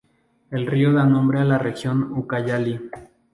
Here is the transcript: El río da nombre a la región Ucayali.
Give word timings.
El 0.49 0.65
río 0.65 0.93
da 0.93 1.05
nombre 1.05 1.41
a 1.41 1.45
la 1.45 1.59
región 1.59 2.11
Ucayali. 2.17 2.89